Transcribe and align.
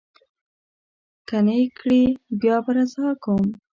که 1.27 1.37
نه 1.45 1.55
یې 1.61 1.67
کړي، 1.77 2.03
بیا 2.41 2.55
به 2.65 2.71
رضا 2.77 3.07
کوم. 3.23 3.45